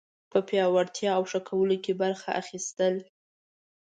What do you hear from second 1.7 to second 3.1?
کې برخه اخیستل